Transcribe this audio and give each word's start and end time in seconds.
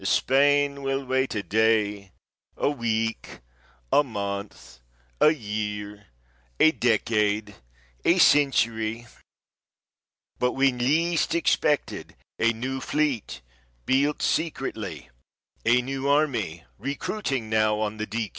Spain 0.03 0.81
will 0.81 1.05
wait 1.05 1.35
a 1.35 1.43
day, 1.43 2.09
a 2.57 2.71
week, 2.71 3.39
a 3.93 4.03
month, 4.03 4.79
a 5.19 5.31
year, 5.31 6.07
a 6.59 6.71
decade, 6.71 7.53
a 8.03 8.17
century 8.17 9.05
but 10.39 10.53
when 10.53 10.79
least 10.79 11.35
expected, 11.35 12.15
a 12.39 12.51
new 12.51 12.79
fleet, 12.81 13.41
built 13.85 14.23
secretly, 14.23 15.11
a 15.67 15.83
new 15.83 16.07
army, 16.09 16.63
recruiting 16.79 17.47
now 17.47 17.77
on 17.79 17.97
the 17.97 18.07
D. 18.07 18.29